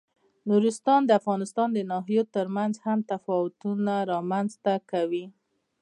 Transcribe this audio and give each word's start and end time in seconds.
نورستان 0.49 1.01
د 1.05 1.11
افغانستان 1.19 1.67
د 1.73 1.79
ناحیو 1.91 2.23
ترمنځ 2.35 2.73
مهم 2.79 2.99
تفاوتونه 3.11 3.93
رامنځ 4.11 4.49
ته 4.63 4.73
کوي. 4.91 5.25